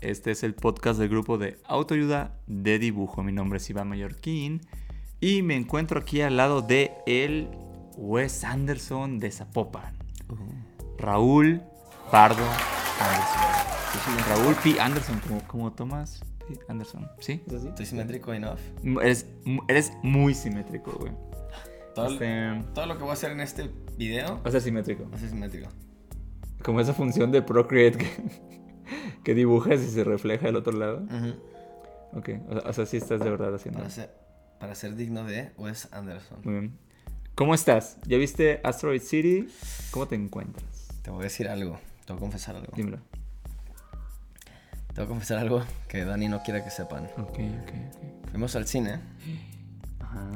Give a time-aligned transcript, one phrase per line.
[0.00, 3.22] este es el podcast del grupo de autoayuda de dibujo.
[3.22, 4.60] Mi nombre es Iván Mallorquín
[5.20, 7.48] y me encuentro aquí al lado de el
[7.96, 9.96] Wes Anderson de Zapopan.
[10.98, 11.62] Raúl
[12.10, 12.42] Pardo
[13.00, 14.28] Anderson.
[14.28, 14.80] Raúl P.
[14.80, 16.58] Anderson, como, como Thomas P.
[16.68, 17.08] Anderson.
[17.20, 17.42] ¿Sí?
[17.46, 18.58] Estoy simétrico enough.
[19.02, 19.26] Eres,
[19.68, 21.12] eres muy simétrico, güey.
[21.94, 25.08] Todo, Este- todo lo que voy a hacer en este video O sea, simétrico.
[25.10, 25.68] va a ser simétrico.
[26.62, 28.08] Como esa función de Procreate que,
[29.24, 31.02] que dibujas y se refleja del otro lado.
[31.04, 31.34] Ujú.
[32.18, 34.10] Ok, o sea, o sea, sí estás de verdad haciendo para, ser,
[34.58, 36.40] para ser digno de Wes Anderson.
[36.44, 36.78] Muy bien.
[37.34, 37.98] ¿Cómo estás?
[38.06, 39.48] ¿Ya viste Asteroid City?
[39.90, 40.88] ¿Cómo te encuentras?
[41.02, 41.78] Te voy a decir algo.
[42.04, 42.72] Te voy a confesar algo.
[42.74, 42.98] Dímelo.
[44.88, 47.04] Te voy a confesar algo que Dani no quiere que sepan.
[47.18, 48.30] Ok, ok, ok.
[48.30, 48.98] Fuimos al cine
[50.00, 50.30] Ajá.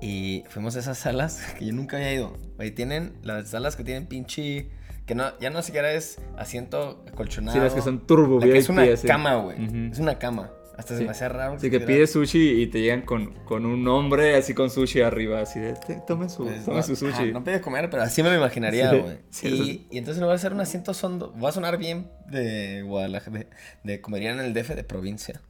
[0.00, 2.36] y fuimos a esas salas que yo nunca había ido.
[2.56, 4.70] Güey, tienen las salas que tienen pinche...
[5.06, 7.56] Que no, ya no siquiera es asiento acolchonado.
[7.56, 9.06] Sí, las que son turbo La que es una así.
[9.06, 9.90] cama, güey.
[9.92, 10.50] Es una cama.
[10.76, 11.04] Hasta se Sí.
[11.06, 11.54] me hacía raro.
[11.54, 15.00] Así que estuviera- pides sushi y te llegan con, con un hombre así con sushi
[15.00, 17.12] arriba, así de, "Te- tomen su, Pues, no, su sushi.
[17.14, 19.16] ajá, no pides comer, pero así me lo imaginaría, Sí, güey.
[19.30, 21.32] sí, y, entonces no voy a hacer un asiento sondo.
[21.36, 23.46] Voy a sonar bien de Guadalajara, de,
[23.84, 25.40] de comería en el DF de provincia.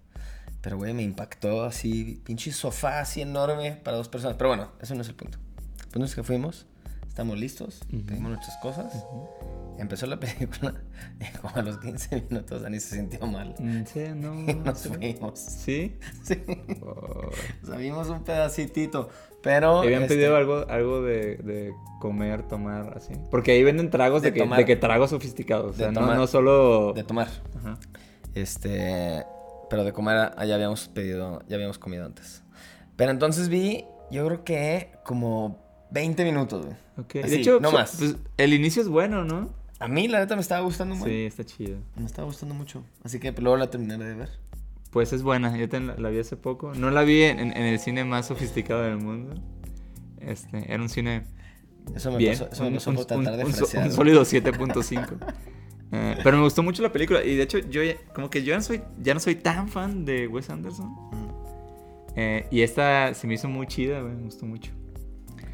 [0.60, 4.36] Pero, güey, me impactó así, pinche sofá así enorme para dos personas.
[4.36, 5.38] Pero bueno, eso no es el punto.
[5.80, 6.66] El punto es que fuimos,
[7.16, 8.04] estamos listos, Ujú.
[8.04, 9.06] pedimos nuestras cosas.
[9.78, 10.74] Empezó la película
[11.18, 13.54] y como a los 15 minutos Dani se sintió mal.
[13.58, 14.34] Mm, Sí, no.
[14.50, 15.38] Y nos fuimos.
[15.38, 15.96] ¿Sí?
[16.22, 16.42] Sí.
[16.82, 17.30] Oh.
[17.78, 19.08] Vimos un pedacitito.
[19.42, 19.82] Pero.
[19.82, 23.14] ¿Y habían este, pedido algo, algo de, de comer, tomar, así?
[23.30, 24.58] Porque ahí venden tragos de, De que, tomar.
[24.58, 25.70] de que tragos sofisticados.
[25.70, 26.18] O sea, no, tomar.
[26.18, 26.92] no solo...
[26.92, 27.28] De tomar.
[27.56, 27.78] Ajá.
[28.34, 29.24] Este,
[29.70, 32.42] pero de comer allá habíamos pedido, ya habíamos comido antes.
[32.96, 36.76] Pero entonces vi, yo creo que como 20 minutos, güey.
[36.98, 37.96] Ok, Así, de hecho, no más.
[37.98, 39.50] pues, el inicio es bueno, ¿no?
[39.78, 41.08] A mí la neta me estaba gustando mucho.
[41.10, 41.78] Sí, está chido.
[41.96, 42.82] Me estaba gustando mucho.
[43.04, 44.30] Así que luego la terminaré de ver.
[44.90, 45.66] Pues es buena, yo
[45.98, 46.72] la, vi hace poco.
[46.74, 49.34] No la vi en, en- en el cine más sofisticado del mundo.
[50.20, 51.24] Este, era un cine
[51.94, 52.32] Eso me bien.
[52.38, 55.18] pasó, eso me un, pasó un- por tratar un- un frasear, sólido 7.5.
[55.92, 57.22] Eh, pero me gustó mucho la película.
[57.22, 59.68] Y de hecho, yo ya- como que yo ya no soy, ya no soy tan
[59.68, 60.88] fan de Wes Anderson.
[60.88, 61.28] Mm.
[62.16, 64.72] Eh, y esta se me hizo muy chida, güey, me gustó mucho.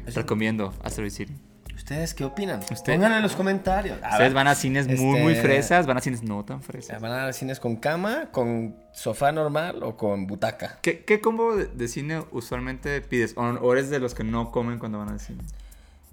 [0.05, 1.33] Eso- Recomiendo Asteroid City.
[1.75, 2.59] ¿Ustedes qué opinan?
[2.71, 3.97] Usted- Pónganlo en los comentarios.
[4.03, 6.61] A Ustedes ver, van a cines muy, muy este- fresas, van a cines no tan
[6.61, 7.01] fresas.
[7.01, 10.77] ¿Van a cines con cama, con sofá normal o con butaca?
[10.81, 13.33] ¿Qué, qué combo de, cine usualmente pides?
[13.35, 15.43] ¿O, o eres de los que no comen cuando van al cine?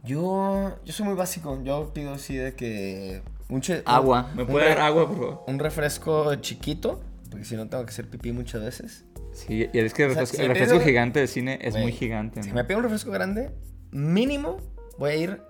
[0.02, 1.62] Yo, yo soy muy básico.
[1.62, 3.22] Yo pido así de que...
[3.48, 4.30] Un che- Agua.
[4.34, 5.44] ¿Me puede dar agua, por favor?
[5.46, 9.04] Un refresco chiquito, porque si no tengo que hacer pipí muchas veces.
[9.34, 11.76] Sí, y es que el O sea, refresco, si el refresco gigante de cine es
[11.76, 12.42] muy gigante.
[12.42, 13.50] Si me pido un refresco grande,
[13.92, 14.58] mínimo
[14.98, 15.42] voy a ir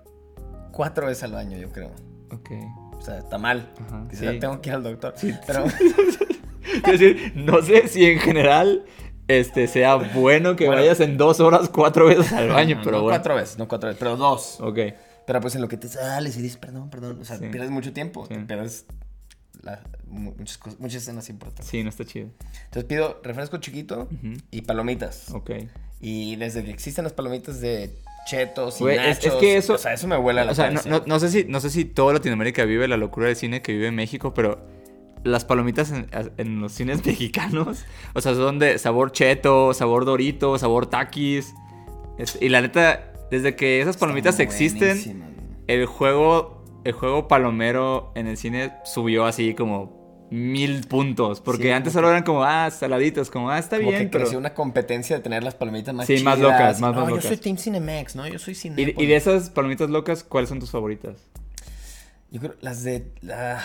[0.71, 1.91] cuatro veces al baño, yo creo.
[2.31, 2.49] Ok.
[2.97, 3.71] O sea, está mal.
[3.87, 4.25] Ajá, sí.
[4.39, 5.13] tengo que ir al doctor.
[5.47, 5.65] Pero
[6.85, 8.85] Es decir, no sé si en general
[9.27, 10.81] este, sea bueno que Bueno.
[10.81, 13.17] vayas en dos horas cuatro veces al baño, no, pero no bueno.
[13.17, 14.59] cuatro veces, no cuatro veces, pero dos.
[14.61, 14.77] Ok.
[15.27, 17.19] Pero pues en lo que te sales y dices, perdón, perdón.
[17.21, 17.47] O sea, Sí.
[17.51, 18.25] pierdes mucho tiempo.
[18.27, 18.33] Sí.
[18.35, 18.85] te Pierdes
[19.61, 21.67] la- muchas, cosas, muchas escenas importantes.
[21.67, 22.29] Sí, no está chido.
[22.65, 24.33] Entonces pido refresco chiquito Ujú.
[24.51, 25.29] y palomitas.
[25.31, 25.51] Ok.
[25.99, 27.95] Y desde que existen las palomitas de
[28.25, 30.69] chetos y Güey, es- que eso- O sea, eso me huele a la O sea,
[30.71, 30.89] no, cabeza.
[30.89, 33.71] no- no sé si, no sé si toda Latinoamérica vive la locura del cine que
[33.73, 34.59] vive en México, pero
[35.23, 40.57] las palomitas en, en los cines mexicanos, o sea, son de sabor cheto, sabor dorito,
[40.57, 41.53] sabor taquis.
[42.17, 45.79] Es- y la neta, desde que esas palomitas Están existen, buenísimas, güey.
[45.79, 50.00] el juego, el juego palomero en el cine subió así como
[50.31, 51.39] mil puntos.
[51.41, 54.23] Porque Sí, antes solo eran como, ah, saladitos, como, ah, está Como bien, que pero...
[54.23, 56.23] creció una competencia de tener las palomitas más Sí, chidas.
[56.25, 57.27] más locas, más- no, más yo locas.
[57.27, 58.27] soy Team Cinemax, ¿no?
[58.27, 58.95] Yo soy Y, Cinépolis.
[58.97, 61.17] y de esas palomitas locas, ¿cuáles son tus favoritas?
[62.31, 63.11] Yo creo, las de...
[63.21, 63.61] La...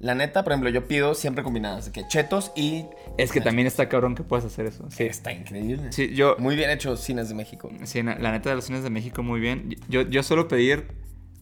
[0.00, 1.86] La neta, por ejemplo, yo pido siempre combinadas.
[1.86, 2.86] De que chetos y...
[3.18, 4.84] Es que también está cabrón que puedas hacer eso.
[4.90, 5.92] Sí, Está increíble.
[5.92, 6.34] sí yo...
[6.40, 7.70] Muy bien hecho Cines de México.
[7.84, 9.76] Sí, la neta de los cines de México muy bien.
[9.88, 10.88] Yo, yo suelo pedir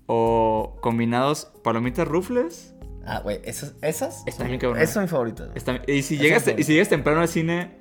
[0.06, 2.74] o combinados palomitas rufles.
[3.04, 4.80] Ah, güey, esas, esas Está son, bien cabrón.
[4.82, 5.46] esas son mis favoritas.
[5.46, 5.58] güey.
[5.58, 7.78] Está- y, si Eso llegas, es y si llegas temprano al cine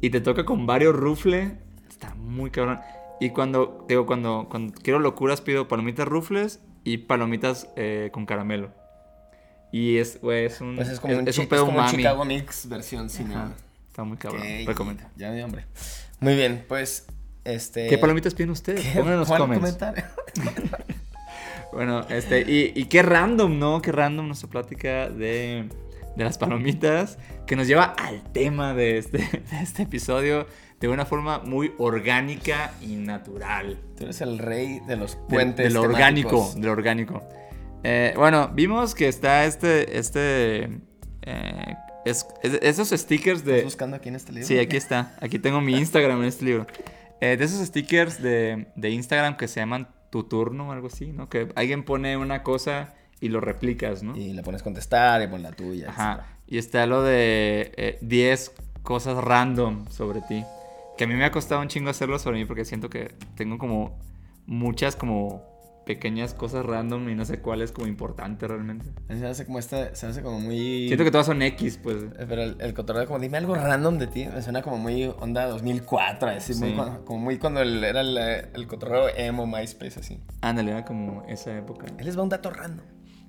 [0.00, 1.52] y te toca con varios rufles,
[1.88, 2.80] está muy cabrón.
[3.20, 8.72] Y cuando, digo, cuando, cuando quiero locuras pido palomitas rufles y palomitas eh, con caramelo.
[9.72, 11.80] Y es, güey, es un, Pues es como, un, es chi- un pedo es como
[11.80, 11.86] un.
[11.90, 13.34] Chicago Mix versión cine.
[13.34, 13.52] Ajá,
[13.88, 14.42] Está muy cabrón.
[14.42, 15.02] Ok, Recomiendo.
[15.16, 15.66] Ya me dio hambre.
[16.20, 17.06] Muy bien, pues.
[17.44, 17.86] Este.
[17.88, 18.80] ¿Qué palomitas piden ustedes?
[18.82, 18.90] ¿Qué?
[18.98, 19.76] Pónganlo en los ¿Cuál comments.
[19.76, 20.04] comentario?
[21.72, 23.80] Bueno, este, y, y qué random, ¿no?
[23.82, 25.68] Qué random nuestra plática de,
[26.16, 29.18] de las palomitas que nos lleva al tema de este,
[29.50, 30.46] de este episodio
[30.80, 33.78] de una forma muy orgánica y natural.
[33.96, 35.64] Tú eres el rey de los De- puentes.
[35.66, 37.22] de, lo orgánico, de lo orgánico.
[37.84, 40.64] Eh, bueno, vimos que está este, este,
[41.22, 41.74] eh,
[42.04, 43.52] es- es- esos stickers de...
[43.58, 44.46] ¿Estás buscando aquí en este libro?
[44.48, 45.14] Sí, aquí está.
[45.20, 46.66] Aquí tengo mi Instagram en este libro.
[47.20, 51.12] Eh, de esos stickers de, de Instagram que se llaman tu turno o algo así,
[51.12, 51.28] ¿no?
[51.28, 54.16] Que alguien pone una cosa y lo replicas, ¿no?
[54.16, 55.90] Y le pones contestar y pon la tuya.
[55.90, 56.26] Ajá.
[56.46, 58.52] Y está lo de eh, 10
[58.82, 60.44] cosas random sobre ti.
[60.98, 63.58] Que a mí me ha costado un chingo hacerlo sobre mí porque siento que tengo
[63.58, 63.98] como
[64.46, 65.49] muchas como
[65.94, 68.86] pequeñas cosas random y no sé cuál es como importante realmente.
[69.08, 70.86] Se hace como este, se hace como muy...
[70.86, 71.96] Siento que todas son X, pues.
[72.04, 75.04] Eh, Pero el, el cotorreo como dime algo random de ti, me suena como muy
[75.18, 76.74] onda 2004, así, muy Sí.
[76.76, 80.20] cuando- como muy cuando el- era el, el cotorreo emo MySpace, así.
[80.42, 81.86] Ándale, era como esa época.
[81.98, 82.86] Él les va un dato random.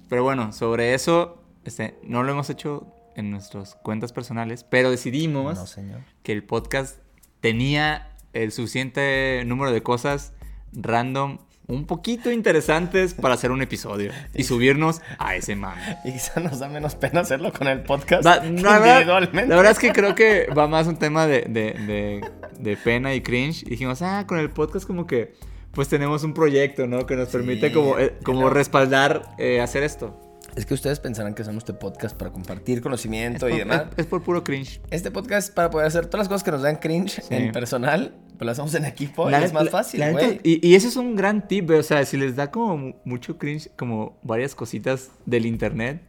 [0.08, 5.56] Pero bueno, sobre eso, este, no lo hemos hecho en nuestras cuentas personales, pero decidimos
[5.58, 6.02] No, señor.
[6.24, 7.00] que el podcast
[7.40, 10.34] tenía el suficiente número de cosas
[10.74, 11.40] random,
[11.72, 15.82] un poquito interesantes para hacer un episodio y subirnos a ese mame.
[16.06, 18.44] Y quizá nos da menos pena hacerlo con el podcast no, la,
[18.80, 19.48] verdad, individualmente.
[19.50, 22.30] la verdad es que creo que va más un tema de, de- de-
[22.60, 23.64] de pena y cringe.
[23.64, 25.34] Y dijimos, ah, con el podcast como que
[25.72, 27.06] pues tenemos un proyecto, ¿no?
[27.06, 30.20] Que nos Sí, permite como, eh, como respaldar eh, hacer esto.
[30.56, 33.84] Es que ustedes pensarán que hacemos este podcast para compartir conocimiento Es y por, demás.
[33.94, 34.82] es- es por puro cringe.
[34.90, 37.34] Este podcast es para poder hacer todas las cosas que nos dan cringe Sí.
[37.34, 40.40] en personal, pues las hacemos en equipo y La es net- más la- fácil, güey.
[40.44, 43.38] y, y eso es un gran tip, o sea, si les da como mu- mucho
[43.38, 46.02] cringe, como varias cositas del internet,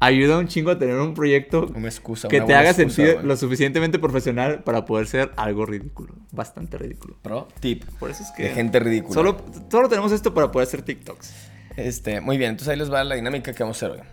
[0.00, 3.14] ayuda un chingo a tener un proyecto Una excusa, que una te haga excusa, sentir
[3.16, 3.26] güey.
[3.26, 7.18] lo suficientemente profesional para poder ser algo ridículo, bastante ridículo.
[7.20, 7.84] Pro tip.
[8.00, 8.44] Por eso es que...
[8.44, 9.12] De gente ridícula.
[9.14, 9.36] Solo,
[9.70, 11.51] solo tenemos esto para poder hacer TikToks.
[11.76, 14.06] Este, muy bien, entonces ahí les va la dinámica que vamos a hacer hoy.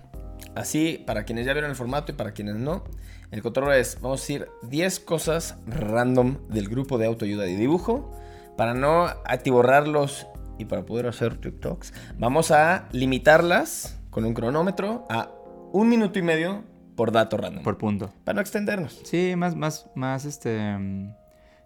[0.55, 2.83] Así, para quienes ya vieron el formato y para quienes no,
[3.31, 8.11] el cotorreo es, vamos a decir 10 cosas random del grupo de autoayuda y dibujo.
[8.57, 10.27] Para no atiborrarlos
[10.57, 15.31] y para poder hacer TikToks, vamos a limitarlas con un cronómetro a
[15.71, 16.63] un minuto y medio
[16.95, 17.63] por dato random.
[17.63, 18.11] Por punto.
[18.25, 18.99] Para no extendernos.
[19.05, 20.77] Sí, más, más, más, este...
[20.77, 21.13] mm,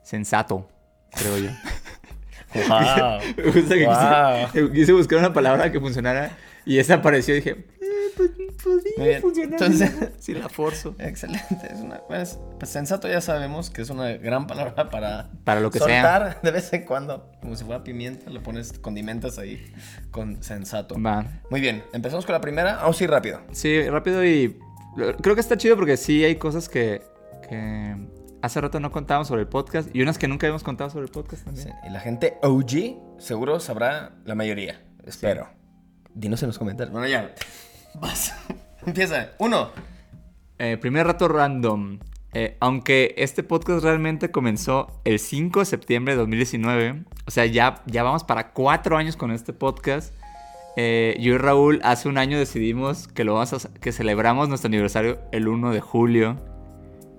[0.03, 0.67] sensato,
[1.11, 1.49] creo yo.
[2.53, 3.19] Wow.
[3.37, 4.51] Me gusta que Wow.
[4.51, 7.65] quise, quise buscar una palabra que funcionara y esa apareció y dije, eh,
[8.15, 8.29] pues
[8.63, 9.21] podría bien.
[9.21, 10.95] funcionar Entonces- si la- forzo.
[10.99, 11.67] Excelente.
[11.71, 15.71] Es una, pues, pues sensato ya sabemos que es una gran palabra para, Para lo
[15.71, 15.87] que sea.
[16.01, 17.29] soltar de vez en cuando.
[17.41, 19.73] Como si fuera pimienta, le pones condimentas ahí
[20.11, 20.95] con sensato.
[21.01, 21.25] Va.
[21.49, 22.75] Muy bien, empezamos con la primera.
[22.77, 23.41] Vamos a ir rápido.
[23.51, 24.57] Sí, rápido y
[25.21, 27.01] creo que está chido porque sí hay cosas que,
[27.49, 27.95] que
[28.43, 31.11] hace rato no contábamos sobre el podcast y unas que nunca habíamos contado sobre el
[31.11, 31.69] podcast también.
[31.69, 34.83] Sí, Y la gente OG seguro sabrá la mayoría.
[35.05, 35.47] Espero.
[36.13, 36.91] Dinos en los comentarios.
[36.91, 37.33] Bueno, ya.
[37.95, 38.35] Vas.
[38.85, 39.29] Empieza.
[39.39, 39.69] Uno.
[40.59, 41.99] Eh, primer rato random.
[42.33, 47.81] Eh, aunque este podcast realmente comenzó el 5 de septiembre de 2019, o sea, ya,
[47.85, 50.13] ya vamos para cuatro años con este podcast.
[50.75, 54.67] eh, yo y Raúl hace un año decidimos que lo vamos a, que celebramos nuestro
[54.67, 56.35] aniversario el 1 de julio.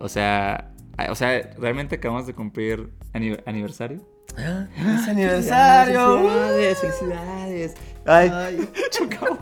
[0.01, 0.74] O sea,
[1.11, 4.01] o sea, realmente acabamos de cumplir ani- aniversario.
[4.39, 6.19] Ah, ¡Es aniversario!
[6.19, 7.75] Felicidades, felicidades.
[8.07, 8.69] Ay, Ay.
[8.91, 9.39] chocamos.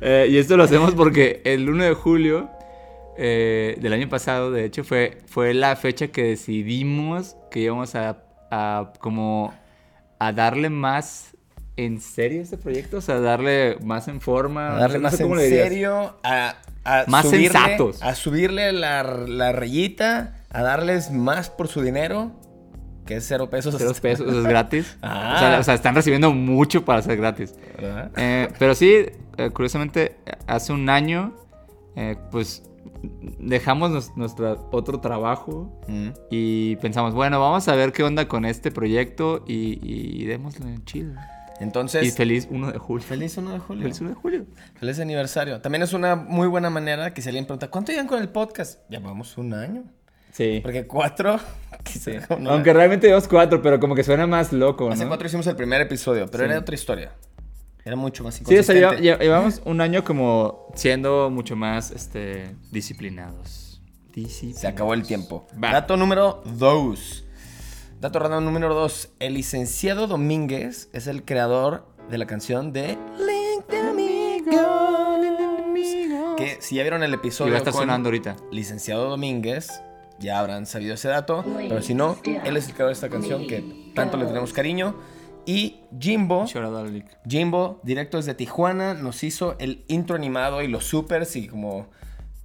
[0.00, 2.50] Eh, y esto lo hacemos porque el 1 de julio
[3.18, 8.22] eh, del año pasado, de hecho, fue, fue la fecha que decidimos que íbamos a,
[8.50, 9.52] a como
[10.18, 11.36] a darle más
[11.76, 14.74] en serio este proyecto, o sea, darle más en forma.
[14.76, 18.02] A darle no más en serio, a, a Más subirle, sensatos.
[18.02, 22.32] a subirle la, la rayita, a darles más por su dinero,
[23.06, 23.74] que es cero pesos.
[23.78, 24.96] Cero pesos, eso es gratis.
[25.02, 25.34] Ah.
[25.36, 27.54] O, sea, o sea, están recibiendo mucho para ser gratis.
[28.16, 29.06] Eh, pero sí,
[29.36, 31.34] eh, curiosamente, hace un año,
[31.96, 32.62] eh, pues
[33.38, 36.08] dejamos nos- nuestro otro trabajo Mm.
[36.30, 41.14] y pensamos, bueno, vamos a ver qué onda con este proyecto y, y démosle chido.
[41.60, 43.06] Entonces, y feliz 1 de julio.
[43.06, 43.82] feliz 1 de julio.
[43.82, 44.46] Feliz 1 de julio.
[44.78, 45.60] Feliz aniversario.
[45.60, 48.80] También es una muy buena manera que si alguien pregunta, ¿cuánto llevan con el podcast?
[48.88, 49.84] Llevamos un año.
[50.32, 50.60] Sí.
[50.62, 51.38] Porque cuatro,
[52.38, 55.56] no- Aunque realmente llevamos cuatro, pero como que suena más loco, Hace cuatro hicimos el
[55.56, 56.50] primer episodio, pero Sí.
[56.50, 57.12] era otra historia.
[57.84, 59.02] Era mucho más Sí, o sea, inconsistente.
[59.02, 63.80] lleva- lle- llevamos un año como siendo mucho más este, disciplinados.
[64.14, 64.60] Disciplinados.
[64.60, 65.46] Se acabó el tiempo.
[65.62, 65.72] Va.
[65.72, 67.24] Dato número 2.
[68.00, 69.10] Dato random número 2.
[69.18, 74.46] El licenciado Domínguez es el creador de la canción de Link de Amigo.
[76.34, 78.36] Que si ya vieron el Y episodio va a estar con sonando ahorita.
[78.50, 79.82] licenciado Domínguez,
[80.18, 81.44] ya habrán sabido ese dato.
[81.44, 84.96] Pero si no, él es el creador de esta canción que tanto le tenemos cariño.
[85.44, 86.46] Y Jimbo.
[87.28, 91.88] Jimbo, directo desde Tijuana, nos hizo el intro animado y los supers y como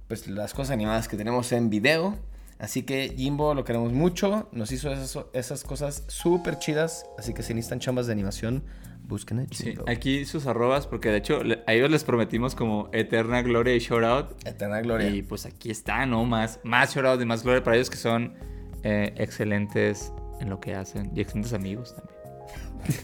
[0.06, 2.14] pues las cosas animadas que tenemos en video.
[2.58, 7.04] Así que Jimbo lo queremos mucho, nos hizo esas, esas cosas súper chidas.
[7.18, 8.64] Así que si necesitan chambas de animación,
[9.02, 9.84] busquen a Sí, Jimbo.
[9.86, 14.04] aquí sus arrobas, porque de hecho a ellos les prometimos como eterna gloria y shout
[14.04, 14.46] out.
[14.46, 15.08] Eterna gloria.
[15.10, 16.24] Y pues aquí está, ¿no?
[16.24, 18.32] Más, más shout out y más gloria para ellos que son
[18.84, 22.16] eh, excelentes en lo que hacen y excelentes amigos también.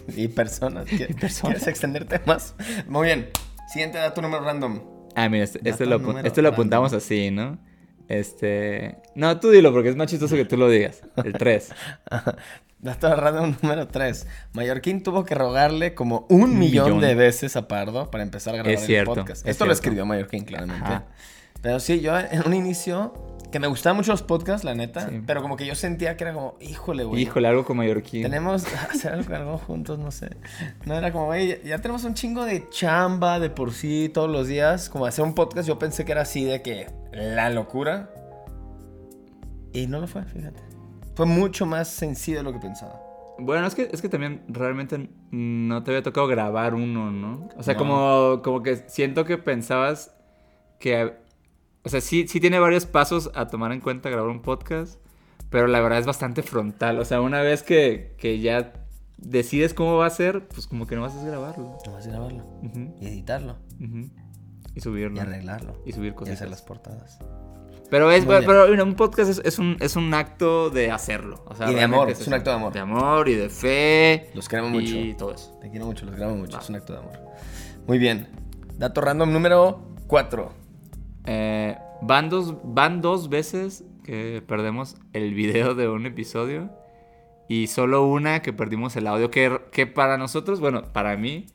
[0.16, 0.86] Y personas.
[0.88, 1.40] ¿Qué- personas.
[1.56, 2.54] ¿Quieres extenderte más?
[2.88, 3.28] Muy bien.
[3.68, 4.80] Siguiente dato número random.
[5.14, 7.58] Ah, mira, este, este lo, este lo apuntamos así, ¿no?
[8.08, 8.96] Este.
[9.14, 11.02] No, tú dilo porque es más chistoso que tú lo digas.
[11.24, 11.70] El 3.
[12.78, 14.26] Dato random número 3.
[14.54, 17.00] Mallorquín tuvo que rogarle como un millón, millón.
[17.00, 19.46] de veces a Pardo para empezar a grabar Es cierto, el podcast.
[19.46, 20.84] es Esto lo escribió Mallorquín, claramente.
[20.84, 21.04] Ajá.
[21.62, 25.22] Pero sí, yo en un inicio, que me gustaban mucho los podcasts, la neta, Sí.
[25.24, 27.22] pero como que yo sentía que era como, híjole, güey.
[27.22, 28.22] Híjole, algo con mallorquín.
[28.22, 30.30] Tenemos hacer algo, algo juntos, no sé.
[30.86, 34.28] No era como, güey, ya, ya tenemos un chingo de chamba de por sí todos
[34.30, 34.88] los días.
[34.90, 38.10] Como hacer un podcast, yo pensé que era así de que la locura.
[39.72, 40.60] Y no lo fue, fíjate.
[41.14, 43.00] Fue mucho más sencillo de lo que pensaba.
[43.38, 47.48] Bueno, es que, es que también realmente no te había tocado grabar uno, ¿no?
[47.56, 47.78] O sea, No.
[47.78, 50.14] como, como que siento que pensabas
[50.78, 51.14] que...
[51.84, 55.00] O sea, sí, sí tiene varios pasos a tomar en cuenta grabar un podcast,
[55.50, 56.98] pero la verdad es bastante frontal.
[57.00, 58.72] O sea, una vez que, que ya
[59.18, 61.76] decides cómo va a ser, pues como que no vas a grabarlo.
[61.86, 62.44] No vas a grabarlo.
[63.00, 63.56] Y editarlo.
[64.74, 65.16] Y subirlo.
[65.16, 65.82] Y arreglarlo.
[65.84, 66.34] Y subir Y cosas.
[66.36, 67.18] hacer las portadas.
[67.90, 71.44] Pero es, Muy pero mira, un podcast es, es un, es un acto de hacerlo.
[71.46, 72.72] O sea, Y de amor, es un acto de amor.
[72.72, 74.30] De amor y de fe.
[74.34, 74.94] Los queremos mucho.
[74.96, 75.58] Y todo eso.
[75.60, 76.56] Te quiero mucho, los grabo mucho.
[76.56, 76.62] Va.
[76.62, 77.12] Es un acto de amor.
[77.86, 78.28] Muy bien.
[78.78, 80.61] Dato random número 4.
[81.26, 86.70] Eh, van, dos, van dos veces que perdemos el video de un episodio
[87.48, 91.46] y solo una que perdimos el audio, que, que para nosotros, bueno, para mí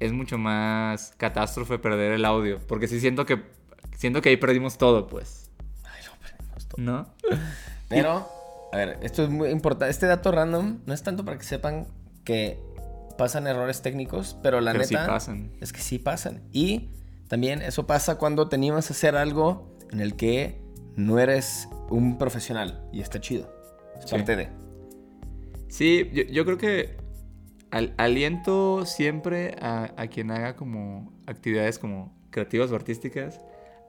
[0.00, 3.42] es mucho más catástrofe perder el audio, porque sí siento que,
[3.96, 5.50] siento que ahí perdimos todo, pues,
[5.84, 6.80] Ay, no, perdimos todo.
[6.80, 7.06] ¿no?
[7.88, 8.28] Pero,
[8.72, 9.90] a ver, esto es muy importante.
[9.90, 11.86] Este dato random no es tanto para que sepan
[12.24, 12.58] que
[13.18, 15.52] pasan errores técnicos, pero la Pero sí neta pasan.
[15.60, 16.42] es que sí pasan.
[16.52, 16.88] Y
[17.32, 20.60] también eso pasa cuando te animas a hacer algo en el que
[20.96, 23.50] no eres un profesional y está chido.
[23.98, 24.16] Es Sí.
[24.16, 24.48] parte de.
[25.68, 26.98] Sí, yo, yo creo que
[27.70, 33.40] al- aliento siempre a, a quien haga como actividades como creativas o artísticas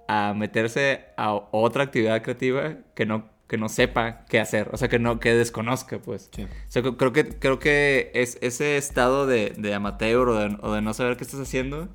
[0.07, 4.87] a meterse a otra actividad creativa que no, que no sepa qué hacer, o sea,
[4.87, 6.29] que no que desconozca, pues.
[6.33, 6.43] Sí.
[6.43, 10.57] O sea, que- creo que, creo que es, ese estado de, de amateur o de,
[10.61, 11.89] o de no saber qué estás haciendo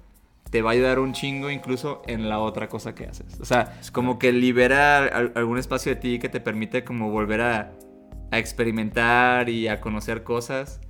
[0.50, 3.38] te va a ayudar un chingo incluso en la otra cosa que haces.
[3.40, 7.11] O sea, Es como que libera al- algún espacio de ti que te permite como
[7.11, 7.73] volver a,
[8.31, 10.81] a experimentar y a conocer cosas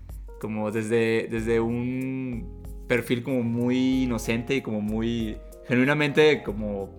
[0.40, 5.36] como desde, desde un perfil como muy inocente y como muy
[5.66, 6.96] genuinamente como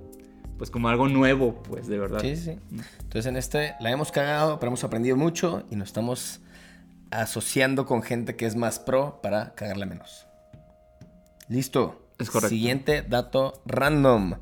[0.57, 2.19] pues como algo nuevo, pues de verdad.
[2.19, 2.57] Sí, sí.
[2.99, 6.41] Entonces en este la hemos cagado, pero hemos aprendido mucho y nos estamos
[7.11, 10.27] asociando con gente que es más pro para cagarla menos.
[11.47, 12.05] Listo.
[12.19, 12.49] Es correcto.
[12.49, 14.35] Siguiente dato random.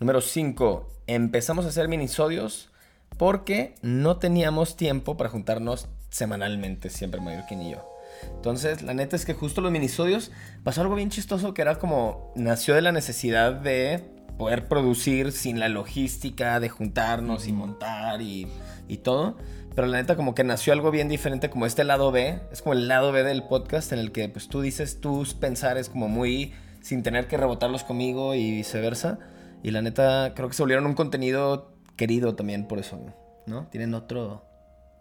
[0.00, 0.88] Número 5.
[1.06, 2.70] Empezamos a hacer minisodios
[3.16, 7.88] porque no teníamos tiempo para juntarnos semanalmente, siempre Mallorquín y yo.
[8.34, 10.32] Entonces, la neta es que justo los minisodios
[10.64, 14.02] pasó algo bien chistoso que era como nació de la necesidad de
[14.36, 18.48] poder producir sin la logística de juntarnos y montar y,
[18.88, 19.36] y todo.
[19.76, 22.40] Pero la neta como que nació algo bien diferente como este lado B.
[22.50, 25.88] Es como el lado B del podcast en el que pues tú dices tus pensares
[25.88, 29.18] como muy sin tener que rebotarlos conmigo y viceversa.
[29.62, 32.98] Y la neta creo que se volvieron un contenido querido también por eso,
[33.46, 33.66] ¿no?
[33.66, 34.44] Tienen otro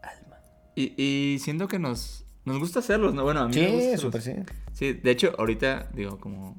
[0.03, 0.37] alma.
[0.75, 3.23] Y, y siento que nos, nos gusta hacerlos, ¿no?
[3.23, 4.33] Bueno, a mí me gusta Sí, súper sí.
[4.73, 6.55] Sí, de hecho, ahorita, digo, como,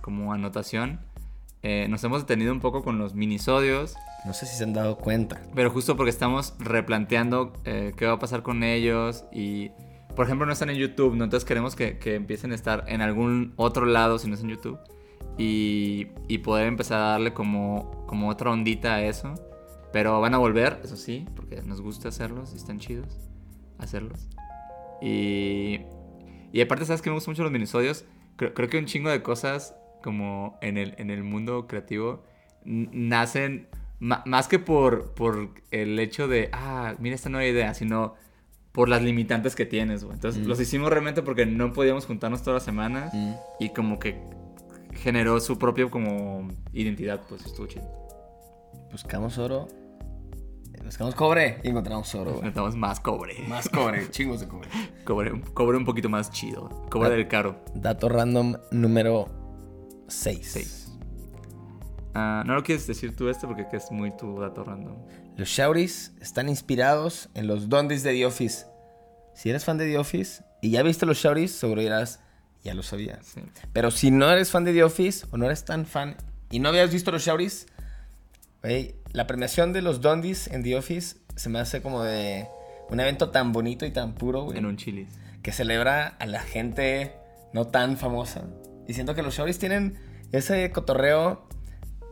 [0.00, 1.00] como anotación,
[1.62, 4.98] eh, nos hemos detenido un poco con los minisodios, No sé si se han dado
[4.98, 5.40] cuenta.
[5.54, 9.70] pero justo porque estamos replanteando eh, qué va a pasar con ellos y,
[10.14, 11.24] por ejemplo, no están en YouTube, ¿no?
[11.24, 14.50] Entonces queremos que, que empiecen a estar en algún otro lado, si no es en
[14.50, 14.78] YouTube,
[15.38, 19.34] y, y poder empezar a darle como, como otra ondita a eso.
[19.92, 23.18] Pero van a volver, eso sí, porque nos gusta hacerlos y están chidos
[23.78, 24.28] hacerlos.
[25.00, 25.80] Y,
[26.52, 28.04] y aparte, ¿sabes que me gustan mucho los minisodios?
[28.36, 32.24] Creo, creo que un chingo de cosas como en el, en el mundo creativo
[32.64, 38.14] nacen más que por, por el hecho de, ah, mira esta nueva idea, sino
[38.72, 40.14] por las limitantes que tienes, güey.
[40.14, 40.48] Entonces, Mm.
[40.48, 43.32] los hicimos realmente porque no podíamos juntarnos todas las semanas Mm.
[43.60, 44.18] y como que
[44.94, 47.84] generó su propia como identidad, pues estuvo chido.
[48.90, 49.68] Buscamos oro.
[50.84, 52.32] Buscamos cobre y encontramos oro.
[52.36, 53.34] Necesitamos más cobre.
[53.48, 54.68] Más cobre, chingos de cobre.
[55.04, 56.68] Cobre, cobre un poquito más chido.
[56.90, 57.56] Cobre del caro.
[57.74, 59.28] Dato random número
[60.08, 60.50] 6.
[60.50, 60.92] Seis.
[62.14, 64.96] Ah, no lo quieres decir tú este porque que es muy tu dato random.
[65.42, 68.64] Los Shauris están inspirados en los Dondis de The Office.
[69.34, 72.20] Si eres fan de The Office y ya viste los Shauris, seguro dirás,
[72.62, 73.26] ya lo sabías.
[73.26, 73.40] Sí.
[73.72, 76.16] Pero si no eres fan de The Office o no eres tan fan
[76.48, 77.28] y no habías visto los
[78.62, 82.46] güey, la premiación de los Dondis en The Office se me hace como de
[82.88, 85.08] un evento tan bonito y tan puro, güey, En un chilis.
[85.42, 87.16] que celebra a la gente
[87.52, 88.44] no tan famosa.
[88.86, 89.98] Y siento que los Shauris tienen
[90.30, 91.48] ese cotorreo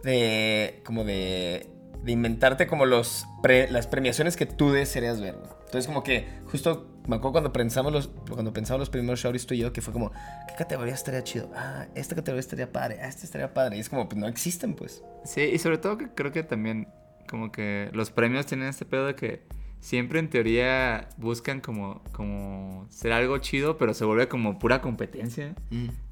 [0.03, 1.71] de como de,
[2.03, 5.51] de inventarte como los pre- las premiaciones que tú desearías ver, güey.
[5.67, 9.55] Entonces como que justo me acuerdo cuando pensamos los cuando pensamos los primeros Shauris tú
[9.55, 11.51] y yo que fue como qué categoría estaría chido.
[11.55, 12.99] Ah, esta categoría estaría padre.
[13.03, 13.77] Ah, esta estaría padre.
[13.77, 15.03] Y es como pues no existen, pues.
[15.25, 16.89] Sí, y sobre todo que creo que también
[17.29, 19.43] como que los premios tienen este pedo de que
[19.79, 25.55] siempre en teoría buscan como, como ser algo chido, pero se vuelve como pura competencia.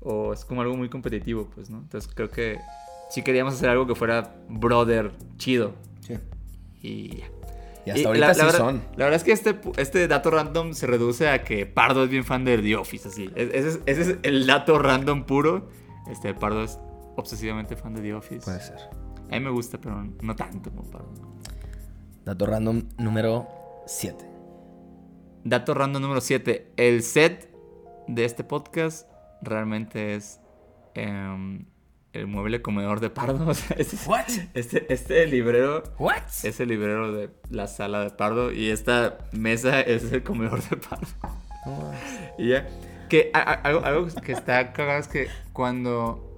[0.00, 1.78] O es como algo muy competitivo, pues, ¿no?
[1.78, 2.58] Entonces creo que
[3.08, 5.74] sí queríamos hacer algo que fuera brother chido.
[6.00, 6.14] Sí.
[6.82, 7.30] Y ya.
[7.86, 8.82] Y hasta Y ahorita la, sí la verdad, son.
[8.96, 12.24] La verdad es que este, este dato random se reduce a que Pardo es bien
[12.24, 13.30] fan de The Office, así.
[13.34, 15.70] Ese es, ese es el dato random puro.
[16.10, 16.78] Este, Pardo es
[17.16, 18.44] obsesivamente fan de The Office.
[18.44, 18.76] Puede ser.
[19.30, 21.12] A mí me gusta, pero no tanto como Pardo.
[22.24, 23.48] Dato random número
[23.86, 24.24] 7.
[25.44, 26.72] Dato random número 7.
[26.76, 27.50] El set
[28.06, 29.08] de este podcast
[29.40, 30.40] realmente es
[30.94, 31.64] em,
[32.12, 33.46] el mueble comedor de Pardo.
[33.48, 34.24] O sea, este, What?
[34.54, 36.22] este, este librero What?
[36.42, 40.76] es el librero de la sala de Pardo y esta mesa es el comedor de
[40.76, 41.06] Pardo.
[42.38, 42.66] Y ya.
[43.10, 46.34] Que a- a- algo, algo que está cagado es que cuando,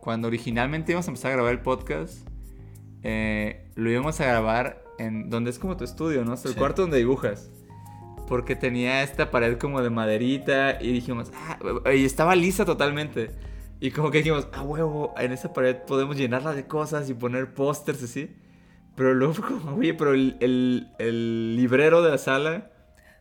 [0.00, 2.26] cuando originalmente íbamos a empezar a grabar el podcast,
[3.02, 6.36] eh, lo íbamos a grabar en donde es como tu estudio, ¿no?
[6.36, 6.58] Sea, el Sí.
[6.58, 7.50] cuarto donde dibujas.
[8.28, 11.58] Porque tenía esta pared como de maderita y dijimos, ah,
[11.92, 13.30] y estaba lisa totalmente.
[13.80, 17.52] Y como que dijimos, ah, huevo, en esa pared podemos llenarla de cosas y poner
[17.54, 18.30] pósters así.
[18.96, 22.70] Pero luego fue como, oye, pero el, el- el librero de la sala,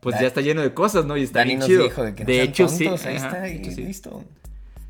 [0.01, 1.17] pues Da- ya está lleno de cosas, ¿no?
[1.17, 1.83] Y está Dani bien nos chido.
[1.83, 2.85] dijo de que no de hecho, sí.
[2.85, 3.83] tontos, ahí ajá, está, y hecho, sí.
[3.83, 4.23] listo.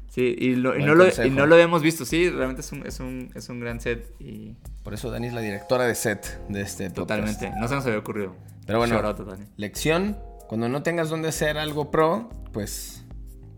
[0.09, 2.85] Sí, y, lo- y no lo, y no lo habíamos visto, sí, realmente es un,
[2.85, 6.39] es un, es un gran set y Por eso Dani es la directora de set
[6.49, 6.95] de este podcast.
[6.97, 8.35] totalmente, no se nos había ocurrido.
[8.67, 9.45] Pero bueno, out Dani.
[9.57, 13.03] lección, cuando no tengas dónde hacer algo pro, pues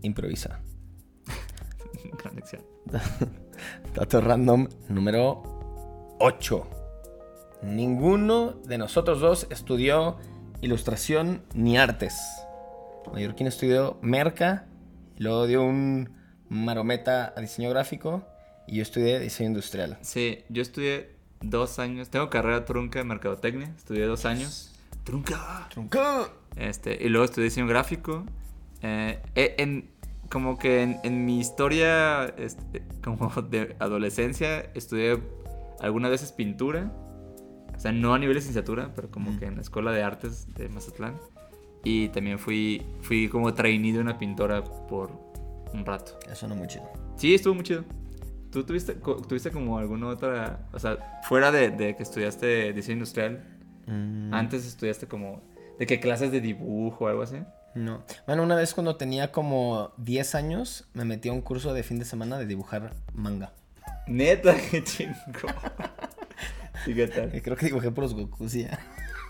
[0.02, 0.60] improvisa.
[2.16, 2.62] Gran lección.
[3.94, 6.70] Dato random número 8.
[7.62, 10.18] Ninguno de nosotros dos estudió
[10.60, 12.18] ilustración ni artes.
[13.12, 14.66] Mallorquín estudió merca,
[15.16, 16.10] y luego dio un
[16.48, 18.24] marometa a diseño gráfico
[18.66, 19.98] y yo estudié diseño industrial.
[20.02, 24.72] Sí, yo estudié dos años, tengo carrera trunca de mercadotecnia, estudié dos años.
[25.04, 25.68] Trunca.
[25.70, 26.30] ¡Trunco!
[26.56, 28.24] Este, y luego estudié diseño gráfico.
[28.82, 29.90] Eh, eh, en,
[30.30, 35.20] como que en, en mi historia este, como de adolescencia estudié
[35.80, 36.92] algunas veces pintura.
[37.74, 40.46] O sea, no a nivel de licenciatura, pero como que en la Escuela de Artes
[40.54, 41.18] de Mazatlán.
[41.84, 45.10] Y también fui, fui como trainee de una pintora por
[45.72, 46.18] un rato.
[46.30, 46.90] Eso no muy chido.
[47.16, 47.84] Sí, estuvo muy chido.
[48.50, 53.56] ¿Tú tuviste, tuviste como alguna otra, o sea, fuera de, de que estudiaste diseño industrial,
[53.86, 55.42] Mm, antes estudiaste como,
[55.78, 57.36] de qué clases de dibujo o algo así?
[57.76, 58.02] No.
[58.26, 61.98] Bueno, una vez cuando tenía como 10 años, me metí a un curso de fin
[61.98, 63.52] de semana de dibujar manga.
[64.06, 65.14] Neta, qué chingo.
[66.86, 67.30] ¿Y qué tal?
[67.42, 68.66] creo que dibujé por los Goku, sí.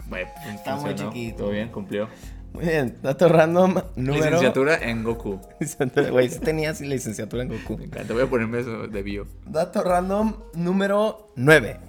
[0.09, 1.39] Bueno, pues, Está muy chiquito.
[1.39, 2.09] Todo bien, cumplió.
[2.53, 4.25] Muy bien, dato random número...
[4.27, 5.41] Licenciatura en Goku.
[6.11, 7.77] Güey, sí tenía sí, licenciatura en Goku.
[7.77, 9.27] Me encanta, voy a ponerme eso de bio.
[9.45, 11.81] Dato random número 9.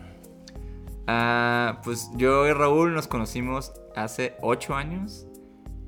[1.05, 5.26] Ah, pues yo y Raúl nos conocimos hace ocho años.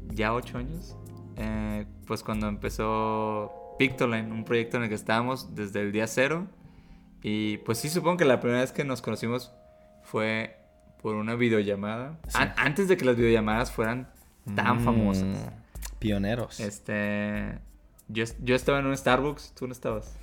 [0.09, 0.95] Ya ocho años.
[1.37, 6.47] Eh, pues cuando empezó Pictoline, un proyecto en el que estábamos desde el día cero.
[7.21, 9.51] Y pues sí, supongo que la primera vez que nos conocimos
[10.03, 10.57] fue
[11.01, 12.17] por una videollamada.
[12.27, 12.37] Sí.
[12.39, 14.09] An- antes de que las videollamadas fueran
[14.55, 15.37] tan Mm, famosas.
[15.99, 16.59] Pioneros.
[16.59, 17.59] Este.
[18.07, 20.15] Yo, yo estaba en un Starbucks, tú no estabas.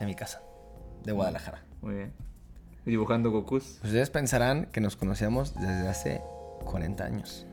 [0.00, 0.40] En mi casa.
[1.04, 1.62] De Guadalajara.
[1.82, 2.12] Muy bien.
[2.86, 3.78] Dibujando Gokus.
[3.84, 6.20] Ustedes pensarán que nos conocíamos desde hace
[6.64, 7.46] 40 años.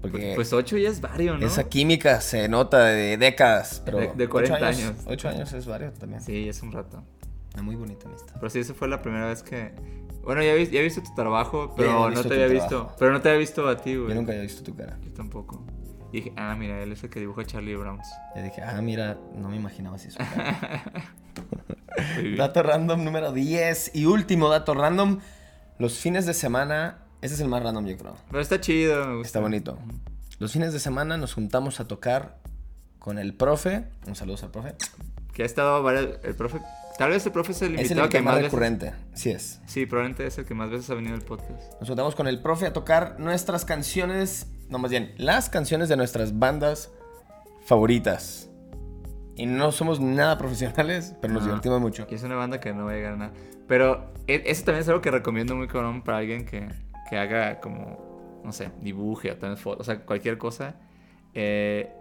[0.00, 1.46] Porque Pues 8 ya es vario, ¿no?
[1.46, 3.82] esa química se nota de décadas.
[3.84, 4.92] Pero De- de 40 ocho años.
[5.06, 6.22] 8 años es vario también.
[6.22, 7.04] Sí, es un rato.
[7.54, 8.34] Una muy bonita amistad.
[8.34, 9.72] Pero sí, esa fue la primera vez que.
[10.22, 12.52] Bueno, ya, vi- ya he visto tu trabajo, pero no te había trabajo.
[12.52, 12.96] visto.
[12.98, 14.08] Pero no te había visto a ti, güey.
[14.10, 14.98] Yo nunca había visto tu cara.
[15.02, 15.64] Yo tampoco.
[16.12, 18.06] Y dije, ah, mira, él es el que dibuja Charlie Browns.
[18.36, 20.10] Y dije, ah, mira, no me imaginaba así.
[20.10, 20.82] su cara.
[22.36, 25.20] Dato random número 10 y último dato random.
[25.78, 28.16] Los fines de semana, este es el más random yo creo.
[28.28, 29.26] Pero está chido, me gusta.
[29.28, 29.78] Está bonito.
[30.38, 32.38] Los fines de semana nos juntamos a tocar
[32.98, 33.84] con el profe.
[34.06, 34.74] Un saludo al profe.
[35.32, 36.60] Que ha estado varias, el profe,
[36.98, 38.92] tal vez el profe es el Es el invitado que invitado más más veces- recurrente.
[39.14, 39.60] Sí es.
[39.66, 41.78] Sí, probablemente es el que más veces ha venido al podcast.
[41.78, 45.96] Nos juntamos con el profe a tocar nuestras canciones, no más bien, las canciones de
[45.96, 46.90] nuestras bandas
[47.64, 48.48] favoritas.
[49.36, 51.50] Y no somos nada profesionales, pero nos Ajá.
[51.52, 52.06] divertimos mucho.
[52.10, 53.32] Y es una banda que no va a llegar a nada.
[53.68, 56.68] Pero e- eso también es algo que recomiendo muy cabrón para alguien que,
[57.10, 60.76] que haga como, no sé, dibuje o tome fotos, o sea, cualquier cosa.
[61.34, 61.92] Eh,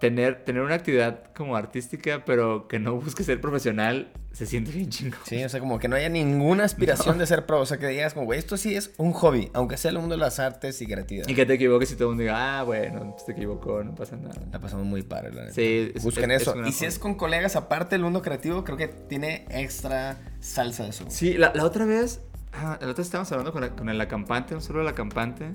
[0.00, 4.88] tener, tener una actividad como artística, pero que no busque ser profesional, se siente bien
[4.88, 5.18] chingón.
[5.26, 7.60] Sí, o sea, como que no haya ninguna aspiración de ser pro.
[7.60, 10.14] O sea, que digas como, güey, esto sí es un hobby, aunque sea el mundo
[10.14, 11.28] de las artes y creatividad.
[11.28, 14.16] Y que te equivoques y todo el mundo diga, ah, bueno, se equivocó, no pasa
[14.16, 14.40] nada.
[14.50, 15.54] La pasamos muy padre, la neta.
[15.54, 16.54] Sí, es- Busquen es- eso.
[16.62, 20.84] es y si es con colegas aparte del mundo creativo, creo que tiene extra salsa
[20.84, 21.04] de eso.
[21.08, 24.00] Sí, la, la otra vez, ah, la otra vez estábamos hablando con, la- con el
[24.00, 25.52] acampante, un solo el acampante,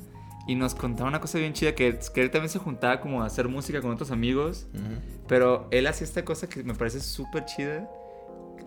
[0.48, 3.26] y nos contaba una cosa bien chida, que, que él también se juntaba como a
[3.26, 5.24] hacer música con otros amigos, Ujú.
[5.28, 7.90] pero él hacía esta cosa que me parece súper chida,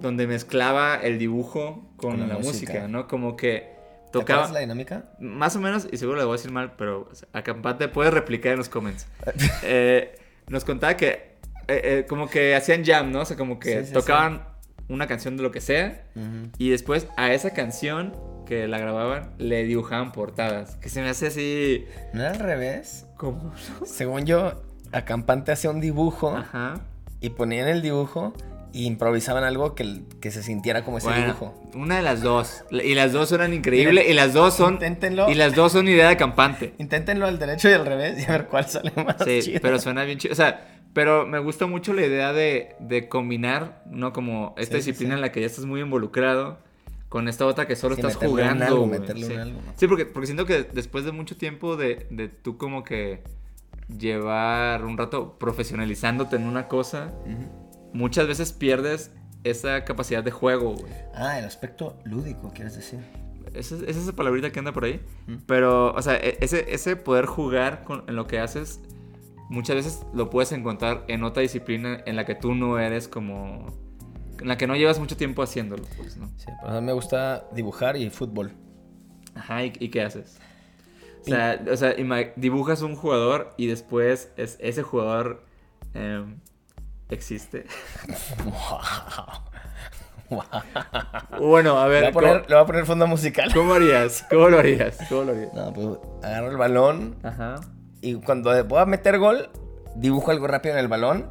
[0.01, 2.73] donde mezclaba el dibujo con, Con la la, música.
[2.73, 3.07] música, ¿no?
[3.09, 4.41] Como que ¿Te tocaba...
[4.41, 5.05] acuerdas la dinámica?
[5.21, 8.13] Más o menos, y seguro le voy a decir mal, pero o sea, acampante puedes
[8.15, 9.07] replicar en los comments.
[9.63, 10.17] Eh,
[10.49, 11.37] nos contaba que
[11.69, 13.21] eh, eh, como que hacían jam, ¿no?
[13.21, 14.45] O sea, como que Sí, sí, tocaban
[14.89, 16.03] una canción de lo que sea
[16.59, 18.15] y después a esa canción
[18.47, 20.77] que la grababan le dibujaban portadas.
[20.77, 23.07] Que se me hace así ¿No era al revés?
[23.17, 23.53] como...
[23.85, 26.81] Según yo, Acampante hacía un dibujo Ajá.
[27.21, 28.33] y ponían el dibujo
[28.73, 31.55] y improvisaban algo que, que se sintiera como ese Bueno, dibujo.
[31.75, 32.65] una de las dos.
[32.71, 34.75] Y las dos suenan increíbles y las dos son...
[34.75, 35.29] Inténtenlo.
[35.31, 36.75] Y las dos son idea de acampante.
[36.79, 39.61] Inténtenlo al derecho y al revés y a ver cuál sale más Sí, chido.
[39.63, 40.33] pero suena bien chido.
[40.33, 44.13] O sea, pero me gusta mucho la idea de, de combinar, ¿no?
[44.13, 45.19] Como esta Sí, disciplina sí.
[45.19, 46.59] en la que ya estás muy involucrado
[47.09, 48.65] con esta otra que solo Sí, estás jugando.
[48.65, 49.33] algo, güey, meterle sí.
[49.35, 49.73] un algo, ¿no?
[49.77, 53.23] Sí, porque, porque siento que después de mucho tiempo de, de tú como que
[53.97, 57.13] llevar un rato profesionalizándote en una cosa,
[57.93, 59.13] muchas veces pierdes
[59.45, 60.93] esa capacidad de juego, güey.
[61.15, 62.99] Ah, el aspecto lúdico, quieres decir.
[63.55, 65.01] Esa es esa es esa palabrita que anda por ahí.
[65.47, 68.81] Pero, o sea, e- ese, ese poder jugar con, en lo que haces,
[69.49, 73.67] muchas veces lo puedes encontrar en otra disciplina en la que tú no eres como...
[74.41, 76.29] En la que no llevas mucho tiempo haciéndolo, pues, ¿no?
[76.37, 78.53] Sí, pero a mí me gusta dibujar y fútbol.
[79.35, 80.39] Ajá, ¿y, y qué haces?
[81.23, 81.95] O sea, o sea,
[82.37, 85.45] dibujas un jugador y después es, ese jugador
[85.95, 86.37] em,
[87.11, 87.67] existe.
[90.31, 90.41] Wow.
[91.41, 93.51] Bueno, a Le ver, voy a poner, ¿cómo, le voy a poner fondo musical.
[93.55, 94.27] cómo harías?
[94.29, 94.99] ¿Cómo lo harías?
[95.09, 95.51] ¿Cómo lo harías?
[95.55, 95.87] No, pues
[96.23, 97.61] agarro el balón Ajá.
[98.01, 99.51] Y cuando voy a meter gol,
[99.97, 101.31] dibujo algo rápido en el balón,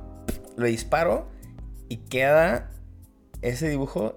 [0.56, 1.28] lo disparo
[1.90, 2.70] y queda.
[3.42, 4.16] Ese dibujo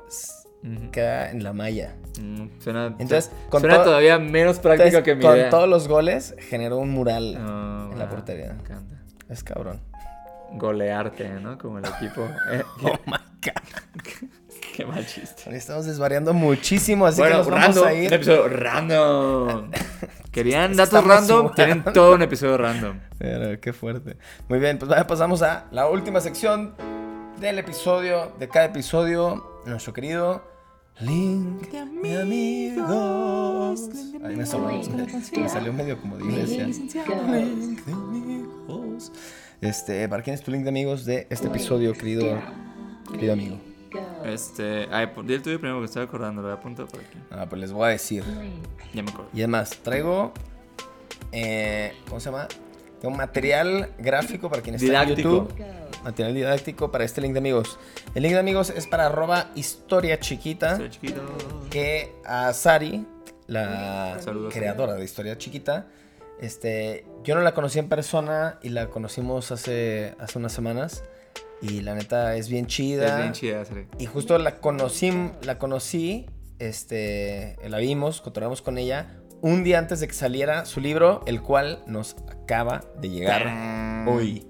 [0.92, 1.94] queda en la malla.
[2.20, 5.50] Mm, suena Entonces, con suena todavía menos práctico Entonces, que mi con idea.
[5.50, 8.52] todos los goles generó un mural Oh, en la portería.
[8.54, 9.00] Me encanta.
[9.28, 9.80] Es cabrón.
[10.54, 11.56] Golearte, ¿no?
[11.58, 12.22] Como el equipo.
[12.52, 14.28] Eh, Oh my god.
[14.80, 15.54] qué mal chiste.
[15.54, 17.86] Estamos desvariando muchísimo, así bueno, que nos vamos random.
[17.88, 18.12] a Un ir.
[18.12, 19.70] episodio random.
[20.32, 21.54] ¿Querían datos Estamos random?
[21.54, 22.98] Tienen todo un episodio random.
[23.18, 24.16] Pero, qué fuerte.
[24.48, 26.74] Muy bien, pues ya pasamos a la última sección
[27.40, 30.48] del episodio, de cada episodio, nuestro querido
[31.00, 31.78] Link de
[32.20, 33.88] amigos.
[34.22, 34.44] Ahí me,
[35.42, 36.66] me salió medio como de iglesia.
[36.66, 36.92] Link
[37.84, 39.12] de amigos.
[39.62, 42.38] Este, ¿para quién es tu link de amigos de este episodio, querido,
[43.12, 43.69] querido amigo?
[44.24, 44.88] Este.
[44.90, 46.42] Ay, por- di el tuyo primero que estoy acordando.
[46.42, 47.18] Lo voy a apuntar por aquí.
[47.30, 48.24] Ah, pues les voy a decir.
[48.94, 49.30] Ya me acuerdo.
[49.34, 50.32] Y además, traigo.
[51.32, 52.48] eh, ¿Cómo se llama?
[53.00, 55.28] Tengo material gráfico para quien está Didáctico.
[55.28, 55.64] en YouTube.
[56.04, 57.78] Material didáctico para este link de amigos.
[58.14, 60.78] El link de amigos es para arroba historia chiquita.
[61.70, 63.06] Que a Sari,
[63.46, 65.86] la Saludos, creadora de historia chiquita,
[66.40, 71.04] este, yo no la conocí en persona y la conocimos hace, hace unas semanas.
[71.62, 73.06] Y la neta es bien chida.
[73.06, 73.86] Es bien chida, Sari.
[73.98, 76.26] Y justo la conocí, la conocí,
[76.58, 81.40] este, la vimos, cotorreamos con ella un día antes de que saliera su libro, el
[81.42, 84.46] cual nos acaba de llegar hoy.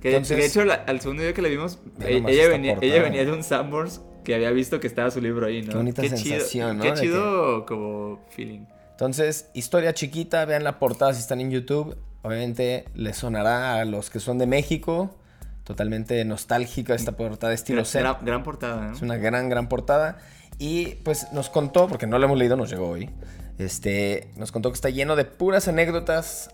[0.00, 2.74] Que Entonces- de hecho, la- al segundo día que la vimos, e- nomás ella, venía,
[2.74, 2.92] portada.
[2.94, 5.70] ella venía de un Sanborns que había visto que estaba su libro ahí, ¿no?
[5.70, 6.84] Qué bonita chido, sensación, ¿no?
[6.84, 8.66] Qué chido como feeling.
[8.90, 11.96] Entonces, historia chiquita, vean la portada si están en YouTube.
[12.22, 15.16] Obviamente les sonará a los que son de México.
[15.64, 18.00] Totalmente nostálgica esta portada de estilo C.
[18.00, 18.92] gran- gran portada, ¿no?
[18.94, 20.18] Es una gran, gran portada.
[20.58, 23.10] Y pues nos contó, porque no lo hemos leído, nos llegó hoy.
[23.58, 26.50] Este, nos contó que está lleno de puras anécdotas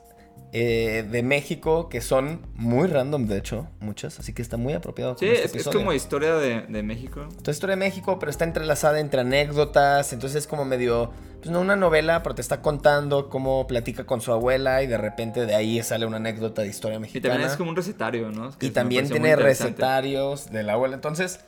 [0.53, 4.19] eh, de México que son muy random, de hecho, muchas.
[4.19, 5.17] Así que está muy apropiado.
[5.19, 7.23] Sí, este es, como historia de, de México.
[7.23, 10.13] Entonces, historia de México, pero está entrelazada entre anécdotas.
[10.13, 11.11] Entonces, es como medio.
[11.41, 14.99] Pues no una novela, pero te está contando cómo platica con su abuela y de
[14.99, 17.35] repente de ahí sale una anécdota de historia Y mexicana.
[17.35, 18.49] también es como un recetario, ¿no?
[18.49, 20.97] Es que Y también tiene recetarios de la abuela.
[20.97, 21.41] Entonces,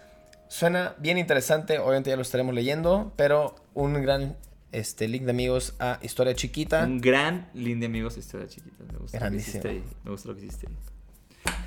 [0.46, 1.79] suena bien interesante.
[1.79, 4.37] Obviamente ya lo estaremos leyendo, pero un gran
[4.72, 6.85] este, link de amigos a Historia Chiquita.
[6.85, 8.85] Un gran link de amigos, historia chiquita.
[8.92, 9.85] Me gusta lo que hiciste ahí.
[10.04, 10.74] Me gusta lo que hiciste ahí.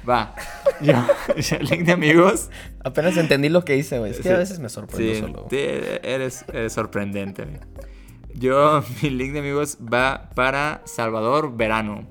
[0.08, 0.36] Va.
[0.82, 0.94] Yo,
[1.38, 2.50] yo, link de amigos.
[2.84, 4.12] Apenas entendí lo que hice, güey.
[4.12, 4.30] Es que Sí.
[4.30, 5.48] a veces me sorprendo Sí, solo.
[5.52, 7.46] eres, eres sorprendente.
[8.36, 12.08] Yo, mi link de amigos va para Salvador Verano.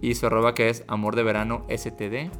[0.00, 2.30] Y su arroba que es Amor de Verano STD.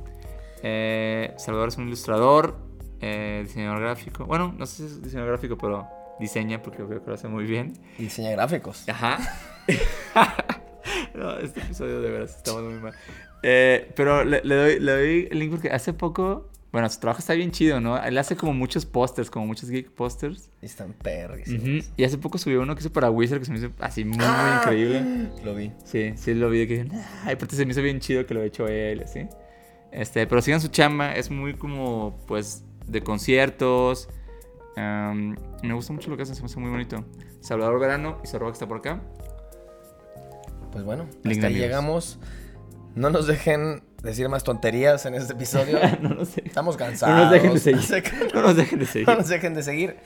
[0.62, 2.56] Eh, Salvador es un ilustrador,
[3.00, 4.24] eh, diseñador gráfico.
[4.26, 5.86] Bueno, no sé si es diseñador gráfico, pero
[6.18, 7.74] diseña porque creo que lo hace muy bien.
[7.98, 8.88] Y diseña gráficos.
[8.88, 9.18] Ajá.
[11.14, 12.94] no, este episodio de veras estamos muy mal.
[13.42, 16.50] Eh, pero le, le doy, le doy el link porque hace poco.
[16.72, 17.96] Bueno, su trabajo está bien chido, ¿no?
[18.02, 20.50] Él hace como muchos pósters, como muchos geek pósters.
[20.60, 21.48] Están perris.
[21.48, 21.78] Ujú.
[21.96, 24.18] Y hace poco subió uno que hizo para Wizard que se me hizo así muy,
[24.18, 25.30] muy increíble.
[25.42, 25.72] Lo vi.
[25.84, 26.86] Sí, sí lo vi que
[27.24, 29.26] ay, aparte se me hizo bien chido que lo he hecho él, así.
[29.90, 34.10] Este, pero sigan su chamba, es muy como, pues, de conciertos.
[34.76, 37.04] Me gusta mucho lo que hacen, se me hace muy bonito.
[37.40, 39.00] Salvador Verano y su arroba que está por acá.
[40.72, 42.18] Pues bueno, Link hasta ahí llegamos.
[42.94, 45.78] No nos dejen decir más tonterías en este episodio.
[46.00, 46.42] no lo sé.
[46.46, 47.14] Estamos cansados.
[47.16, 48.32] No nos dejen de seguir.
[48.34, 49.08] No nos dejen de seguir.
[49.08, 49.96] No nos dejen de seguir.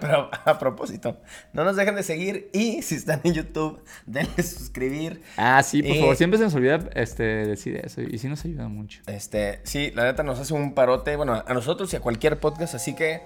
[0.00, 1.18] Pero a propósito,
[1.52, 2.50] no nos dejen de seguir.
[2.52, 5.22] Y si están en YouTube, denle suscribir.
[5.36, 8.00] Ah, sí, por Y- favor, siempre se nos olvida este, decir eso.
[8.02, 9.02] Y sí nos ayuda mucho.
[9.06, 11.16] Este, sí, la neta nos hace un parote.
[11.16, 12.74] Bueno, a nosotros y a cualquier podcast.
[12.74, 13.22] Así que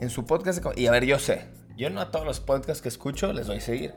[0.00, 0.62] en su podcast.
[0.76, 1.46] Y a ver, yo sé.
[1.76, 3.94] Yo no a todos los podcasts que escucho les doy seguir.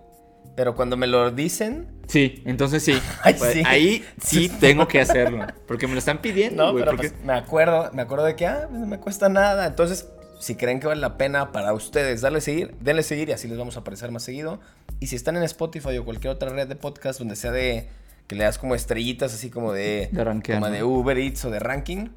[0.55, 2.93] Pero cuando me lo dicen, Sí, entonces sí.
[3.23, 3.63] Ay, Pues, sí.
[3.65, 5.45] Ahí sí tengo que hacerlo.
[5.67, 6.83] Porque me lo están pidiendo, No, güey.
[6.83, 9.65] pero porque- pues, me acuerdo, me acuerdo de que, ah, pues, no me cuesta nada.
[9.67, 10.09] Entonces,
[10.39, 13.57] si creen que vale la pena para ustedes darle seguir, denle seguir y así les
[13.57, 14.59] vamos a aparecer más seguido.
[14.99, 17.87] Y si están en Spotify o cualquier otra red de podcast donde sea de
[18.27, 20.73] que le das como estrellitas, así como de, De rankear, como ¿no?
[20.75, 22.09] de Uber Eats o de ranking,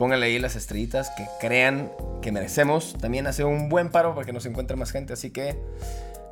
[0.00, 2.96] pónganle ahí las estrellitas que crean que merecemos.
[2.98, 5.12] También hace un buen paro para que nos encuentre más gente.
[5.12, 5.60] Así que,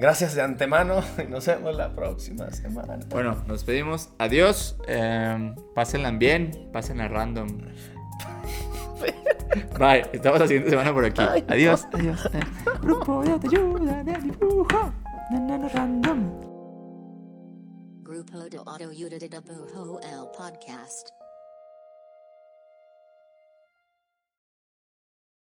[0.00, 2.98] gracias de antemano y nos vemos la próxima semana.
[3.10, 4.08] Bueno, nos despedimos.
[4.16, 4.78] Adiós.
[4.88, 6.70] Eh, pásenla bien.
[6.72, 7.58] Pásenla random.
[9.78, 10.06] Bye.
[10.14, 11.20] Estamos la siguiente semana por aquí.
[11.20, 11.86] Ay, adiós.
[11.92, 12.24] Adiós.
[12.32, 12.40] Eh,
[12.80, 14.94] Grupo de autoayuda de dibujo.
[15.30, 16.40] Na, na, na, random.
[18.02, 21.17] Grupo de Autoayuda de Dibujo el Podcast.